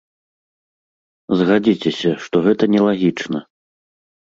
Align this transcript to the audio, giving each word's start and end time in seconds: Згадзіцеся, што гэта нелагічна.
Згадзіцеся, 1.43 2.11
што 2.27 2.35
гэта 2.51 2.63
нелагічна. 2.77 3.49